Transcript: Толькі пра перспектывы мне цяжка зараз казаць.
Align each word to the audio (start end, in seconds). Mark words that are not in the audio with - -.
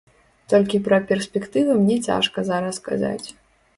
Толькі 0.53 0.79
пра 0.87 0.97
перспектывы 1.11 1.75
мне 1.81 1.97
цяжка 2.09 2.39
зараз 2.51 2.75
казаць. 2.89 3.27